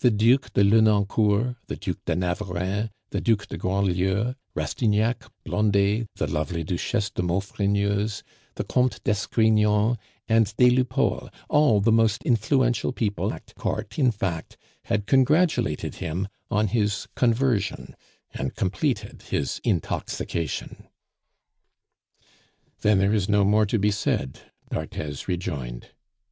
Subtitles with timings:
[0.00, 6.26] The Duc de Lenoncourt, the Duc de Navarreins, the Duc de Grandlieu, Rastignac, Blondet, the
[6.26, 8.24] lovely Duchesse de Maufrigneuse,
[8.56, 9.96] the Comte d'Escrignon,
[10.28, 14.56] and des Lupeaulx, all the most influential people at Court in fact,
[14.86, 17.94] had congratulated him on his conversion,
[18.32, 20.88] and completed his intoxication.
[22.80, 24.40] "Then there is no more to be said,"
[24.70, 25.90] d'Arthez rejoined.